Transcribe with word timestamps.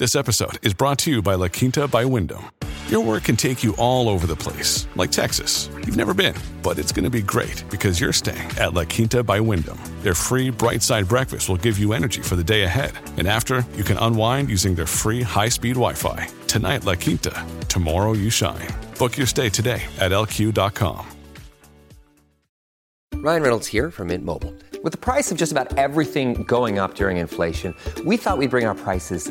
This 0.00 0.16
episode 0.16 0.66
is 0.66 0.72
brought 0.72 0.96
to 1.00 1.10
you 1.10 1.20
by 1.20 1.34
La 1.34 1.48
Quinta 1.48 1.86
by 1.86 2.06
Wyndham. 2.06 2.50
Your 2.88 3.04
work 3.04 3.24
can 3.24 3.36
take 3.36 3.62
you 3.62 3.76
all 3.76 4.08
over 4.08 4.26
the 4.26 4.34
place, 4.34 4.88
like 4.96 5.12
Texas. 5.12 5.68
You've 5.76 5.98
never 5.98 6.14
been, 6.14 6.34
but 6.62 6.78
it's 6.78 6.90
going 6.90 7.04
to 7.04 7.10
be 7.10 7.20
great 7.20 7.62
because 7.68 8.00
you're 8.00 8.10
staying 8.10 8.48
at 8.58 8.72
La 8.72 8.84
Quinta 8.84 9.22
by 9.22 9.40
Wyndham. 9.40 9.78
Their 10.00 10.14
free 10.14 10.48
bright 10.48 10.82
side 10.82 11.06
breakfast 11.06 11.50
will 11.50 11.58
give 11.58 11.78
you 11.78 11.92
energy 11.92 12.22
for 12.22 12.34
the 12.34 12.42
day 12.42 12.62
ahead. 12.62 12.92
And 13.18 13.28
after, 13.28 13.62
you 13.76 13.84
can 13.84 13.98
unwind 13.98 14.48
using 14.48 14.74
their 14.74 14.86
free 14.86 15.20
high 15.20 15.50
speed 15.50 15.74
Wi 15.74 15.92
Fi. 15.92 16.28
Tonight, 16.46 16.86
La 16.86 16.94
Quinta. 16.94 17.46
Tomorrow, 17.68 18.14
you 18.14 18.30
shine. 18.30 18.68
Book 18.98 19.18
your 19.18 19.26
stay 19.26 19.50
today 19.50 19.82
at 19.98 20.12
lq.com. 20.12 21.06
Ryan 23.16 23.42
Reynolds 23.42 23.66
here 23.66 23.90
from 23.90 24.06
Mint 24.08 24.24
Mobile. 24.24 24.54
With 24.82 24.92
the 24.92 24.98
price 25.12 25.30
of 25.30 25.36
just 25.36 25.52
about 25.52 25.76
everything 25.76 26.44
going 26.44 26.78
up 26.78 26.94
during 26.94 27.18
inflation, 27.18 27.76
we 28.06 28.16
thought 28.16 28.38
we'd 28.38 28.48
bring 28.48 28.64
our 28.64 28.74
prices 28.74 29.30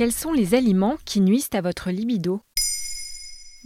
Quels 0.00 0.12
sont 0.12 0.32
les 0.32 0.54
aliments 0.54 0.96
qui 1.04 1.20
nuisent 1.20 1.50
à 1.52 1.60
votre 1.60 1.90
libido? 1.90 2.40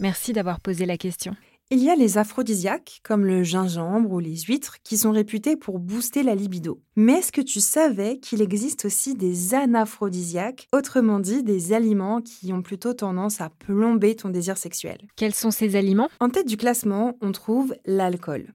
Merci 0.01 0.33
d'avoir 0.33 0.59
posé 0.59 0.85
la 0.85 0.97
question. 0.97 1.33
Il 1.71 1.81
y 1.81 1.89
a 1.89 1.95
les 1.95 2.17
aphrodisiaques, 2.17 2.99
comme 3.03 3.23
le 3.23 3.41
gingembre 3.43 4.11
ou 4.11 4.19
les 4.19 4.35
huîtres, 4.39 4.79
qui 4.83 4.97
sont 4.97 5.11
réputés 5.11 5.55
pour 5.55 5.79
booster 5.79 6.23
la 6.23 6.35
libido. 6.35 6.81
Mais 6.97 7.19
est-ce 7.19 7.31
que 7.31 7.39
tu 7.39 7.61
savais 7.61 8.19
qu'il 8.19 8.41
existe 8.41 8.83
aussi 8.83 9.13
des 9.13 9.53
anaphrodisiaques, 9.53 10.67
autrement 10.73 11.21
dit 11.21 11.41
des 11.41 11.71
aliments 11.71 12.19
qui 12.19 12.51
ont 12.51 12.61
plutôt 12.61 12.93
tendance 12.93 13.39
à 13.39 13.49
plomber 13.49 14.17
ton 14.17 14.27
désir 14.27 14.57
sexuel? 14.57 14.97
Quels 15.15 15.33
sont 15.33 15.51
ces 15.51 15.77
aliments? 15.77 16.09
En 16.19 16.27
tête 16.27 16.49
du 16.49 16.57
classement, 16.57 17.17
on 17.21 17.31
trouve 17.31 17.73
l'alcool. 17.85 18.53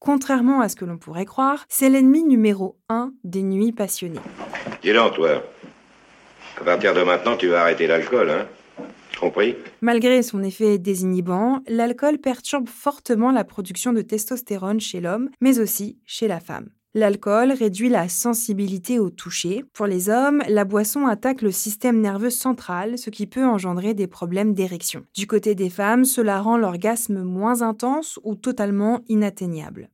Contrairement 0.00 0.60
à 0.60 0.68
ce 0.68 0.76
que 0.76 0.84
l'on 0.84 0.98
pourrait 0.98 1.24
croire, 1.24 1.64
c'est 1.70 1.88
l'ennemi 1.88 2.24
numéro 2.24 2.78
un 2.90 3.14
des 3.24 3.42
nuits 3.42 3.72
passionnées. 3.72 4.20
Dis 4.82 4.92
donc, 4.92 5.14
toi. 5.14 5.42
À 6.60 6.64
partir 6.64 6.92
de 6.92 7.02
maintenant, 7.02 7.36
tu 7.38 7.48
vas 7.48 7.62
arrêter 7.62 7.86
l'alcool, 7.86 8.28
hein 8.28 8.46
Compris? 9.18 9.56
Malgré 9.80 10.22
son 10.22 10.42
effet 10.42 10.76
désinhibant, 10.78 11.60
l'alcool 11.66 12.18
perturbe 12.18 12.68
fortement 12.68 13.32
la 13.32 13.44
production 13.44 13.94
de 13.94 14.02
testostérone 14.02 14.78
chez 14.78 15.00
l'homme, 15.00 15.30
mais 15.40 15.58
aussi 15.58 15.98
chez 16.04 16.28
la 16.28 16.38
femme. 16.38 16.68
L'alcool 16.92 17.52
réduit 17.52 17.88
la 17.88 18.08
sensibilité 18.08 18.98
au 18.98 19.10
toucher. 19.10 19.64
Pour 19.72 19.86
les 19.86 20.10
hommes, 20.10 20.42
la 20.48 20.64
boisson 20.64 21.06
attaque 21.06 21.40
le 21.40 21.52
système 21.52 22.00
nerveux 22.00 22.30
central, 22.30 22.98
ce 22.98 23.10
qui 23.10 23.26
peut 23.26 23.44
engendrer 23.44 23.94
des 23.94 24.08
problèmes 24.08 24.54
d'érection. 24.54 25.04
Du 25.14 25.26
côté 25.26 25.54
des 25.54 25.70
femmes, 25.70 26.04
cela 26.04 26.40
rend 26.40 26.58
l'orgasme 26.58 27.22
moins 27.22 27.62
intense 27.62 28.18
ou 28.24 28.34
totalement 28.34 29.00
inatteignable. 29.08 29.88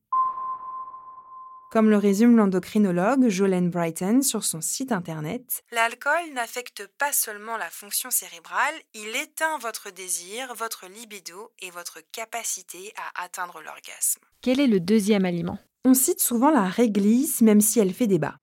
Comme 1.76 1.90
le 1.90 1.98
résume 1.98 2.38
l'endocrinologue 2.38 3.28
Jolene 3.28 3.68
Brighton 3.68 4.22
sur 4.22 4.44
son 4.44 4.62
site 4.62 4.92
internet, 4.92 5.62
l'alcool 5.72 6.32
n'affecte 6.32 6.88
pas 6.96 7.12
seulement 7.12 7.58
la 7.58 7.68
fonction 7.68 8.10
cérébrale, 8.10 8.72
il 8.94 9.08
éteint 9.14 9.58
votre 9.60 9.90
désir, 9.90 10.54
votre 10.54 10.86
libido 10.86 11.52
et 11.60 11.70
votre 11.70 11.98
capacité 12.12 12.94
à 12.96 13.24
atteindre 13.24 13.60
l'orgasme. 13.60 14.22
Quel 14.40 14.58
est 14.58 14.66
le 14.66 14.80
deuxième 14.80 15.26
aliment? 15.26 15.58
On 15.84 15.92
cite 15.92 16.20
souvent 16.20 16.50
la 16.50 16.64
réglisse 16.64 17.42
même 17.42 17.60
si 17.60 17.78
elle 17.78 17.92
fait 17.92 18.06
débat. 18.06 18.38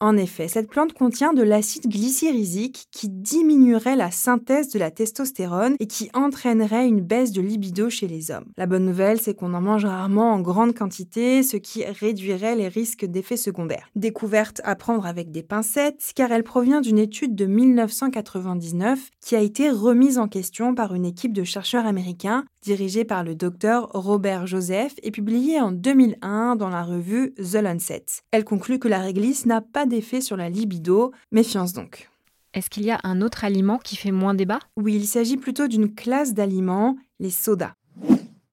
En 0.00 0.16
effet, 0.16 0.46
cette 0.46 0.70
plante 0.70 0.92
contient 0.92 1.32
de 1.32 1.42
l'acide 1.42 1.88
glycyrrhizique 1.88 2.86
qui 2.92 3.08
diminuerait 3.08 3.96
la 3.96 4.12
synthèse 4.12 4.68
de 4.68 4.78
la 4.78 4.92
testostérone 4.92 5.74
et 5.80 5.88
qui 5.88 6.08
entraînerait 6.14 6.86
une 6.86 7.00
baisse 7.00 7.32
de 7.32 7.40
libido 7.40 7.90
chez 7.90 8.06
les 8.06 8.30
hommes. 8.30 8.44
La 8.56 8.66
bonne 8.66 8.84
nouvelle, 8.84 9.20
c'est 9.20 9.34
qu'on 9.34 9.54
en 9.54 9.60
mange 9.60 9.84
rarement 9.84 10.32
en 10.32 10.40
grande 10.40 10.72
quantité, 10.72 11.42
ce 11.42 11.56
qui 11.56 11.84
réduirait 11.84 12.54
les 12.54 12.68
risques 12.68 13.06
d'effets 13.06 13.36
secondaires. 13.36 13.90
Découverte 13.96 14.60
à 14.62 14.76
prendre 14.76 15.04
avec 15.04 15.32
des 15.32 15.42
pincettes, 15.42 16.12
car 16.14 16.30
elle 16.30 16.44
provient 16.44 16.80
d'une 16.80 16.98
étude 16.98 17.34
de 17.34 17.46
1999 17.46 19.10
qui 19.20 19.34
a 19.34 19.40
été 19.40 19.68
remise 19.68 20.18
en 20.18 20.28
question 20.28 20.76
par 20.76 20.94
une 20.94 21.06
équipe 21.06 21.32
de 21.32 21.42
chercheurs 21.42 21.86
américains 21.86 22.44
dirigée 22.62 23.04
par 23.04 23.24
le 23.24 23.34
docteur 23.34 23.88
Robert 23.94 24.46
Joseph 24.46 24.94
et 25.02 25.10
publiée 25.10 25.60
en 25.60 25.72
2001 25.72 26.56
dans 26.56 26.68
la 26.68 26.82
revue 26.82 27.34
The 27.34 27.62
Lancet. 27.62 28.04
Elle 28.30 28.44
conclut 28.44 28.78
que 28.78 28.88
la 28.88 29.00
réglisse 29.00 29.46
n'a 29.46 29.60
pas 29.60 29.86
d'effet 29.88 30.20
sur 30.20 30.36
la 30.36 30.48
libido, 30.48 31.12
méfiance 31.32 31.72
donc. 31.72 32.08
Est-ce 32.54 32.70
qu'il 32.70 32.84
y 32.84 32.90
a 32.90 33.00
un 33.04 33.20
autre 33.20 33.44
aliment 33.44 33.78
qui 33.78 33.96
fait 33.96 34.10
moins 34.10 34.34
débat? 34.34 34.60
Oui, 34.76 34.94
il 34.94 35.06
s'agit 35.06 35.36
plutôt 35.36 35.68
d'une 35.68 35.94
classe 35.94 36.34
d'aliments, 36.34 36.96
les 37.18 37.30
sodas. 37.30 37.74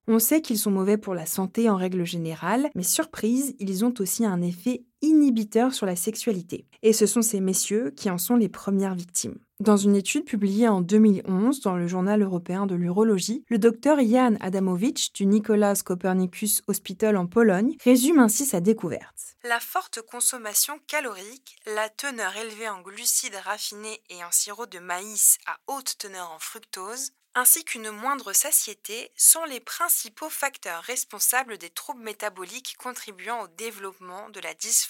On 0.08 0.18
sait 0.18 0.40
qu'ils 0.40 0.58
sont 0.58 0.70
mauvais 0.70 0.98
pour 0.98 1.14
la 1.14 1.26
santé 1.26 1.68
en 1.68 1.76
règle 1.76 2.04
générale, 2.04 2.70
mais 2.76 2.84
surprise, 2.84 3.56
ils 3.58 3.84
ont 3.84 3.94
aussi 3.98 4.24
un 4.24 4.40
effet 4.40 4.84
inhibiteur 5.02 5.74
sur 5.74 5.86
la 5.86 5.96
sexualité. 5.96 6.66
Et 6.82 6.92
ce 6.92 7.06
sont 7.06 7.22
ces 7.22 7.40
messieurs 7.40 7.92
qui 7.96 8.10
en 8.10 8.18
sont 8.18 8.36
les 8.36 8.48
premières 8.48 8.94
victimes. 8.94 9.38
Dans 9.58 9.78
une 9.78 9.96
étude 9.96 10.26
publiée 10.26 10.68
en 10.68 10.82
2011 10.82 11.60
dans 11.60 11.76
le 11.76 11.88
journal 11.88 12.20
européen 12.20 12.66
de 12.66 12.74
l'urologie, 12.74 13.42
le 13.48 13.58
docteur 13.58 13.98
Jan 14.00 14.34
Adamowicz 14.40 15.12
du 15.14 15.24
Nicolas 15.24 15.76
Copernicus 15.82 16.60
Hospital 16.66 17.16
en 17.16 17.26
Pologne 17.26 17.76
résume 17.82 18.18
ainsi 18.18 18.44
sa 18.44 18.60
découverte. 18.60 19.36
La 19.44 19.58
forte 19.58 20.02
consommation 20.02 20.78
calorique, 20.86 21.56
la 21.74 21.88
teneur 21.88 22.36
élevée 22.36 22.68
en 22.68 22.82
glucides 22.82 23.40
raffinés 23.44 24.02
et 24.10 24.22
en 24.24 24.30
sirop 24.30 24.66
de 24.66 24.78
maïs 24.78 25.38
à 25.46 25.56
haute 25.68 25.96
teneur 25.98 26.30
en 26.32 26.38
fructose, 26.38 27.12
ainsi 27.36 27.64
qu'une 27.64 27.90
moindre 27.90 28.32
satiété 28.32 29.12
sont 29.14 29.44
les 29.44 29.60
principaux 29.60 30.30
facteurs 30.30 30.82
responsables 30.82 31.58
des 31.58 31.68
troubles 31.68 32.02
métaboliques 32.02 32.76
contribuant 32.78 33.42
au 33.42 33.48
développement 33.48 34.30
de 34.30 34.40
la 34.40 34.54
dysfonction 34.54 34.85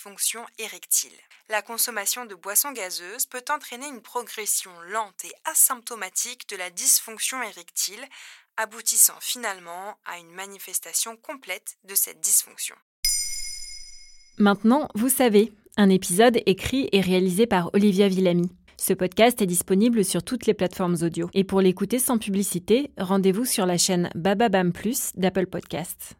érectile. 0.59 1.13
La 1.49 1.63
consommation 1.63 2.27
de 2.27 2.35
boissons 2.35 2.73
gazeuses 2.73 3.27
peut 3.27 3.45
entraîner 3.51 3.87
une 3.87 4.03
progression 4.03 4.71
lente 4.89 5.25
et 5.25 5.33
asymptomatique 5.45 6.49
de 6.49 6.57
la 6.57 6.71
dysfonction 6.71 7.43
érectile, 7.43 8.05
aboutissant 8.57 9.19
finalement 9.21 9.97
à 10.05 10.19
une 10.19 10.31
manifestation 10.33 11.17
complète 11.17 11.77
de 11.85 11.95
cette 11.95 12.21
dysfonction. 12.21 12.77
Maintenant, 14.39 14.89
vous 14.95 15.09
savez, 15.09 15.53
un 15.77 15.89
épisode 15.89 16.41
écrit 16.47 16.89
et 16.93 17.01
réalisé 17.01 17.47
par 17.47 17.71
Olivia 17.75 18.09
Villamy. 18.09 18.51
Ce 18.79 18.93
podcast 18.93 19.41
est 19.41 19.47
disponible 19.47 20.05
sur 20.05 20.23
toutes 20.23 20.47
les 20.47 20.55
plateformes 20.55 20.97
audio. 21.03 21.31
Et 21.33 21.45
pour 21.45 21.61
l'écouter 21.61 21.99
sans 21.99 22.19
publicité, 22.19 22.91
rendez-vous 22.99 23.47
sur 23.47 23.65
la 23.65 23.79
chaîne 23.79 24.11
Bababam 24.15 24.73
Plus 24.73 25.13
d'Apple 25.15 25.47
Podcasts. 25.47 26.17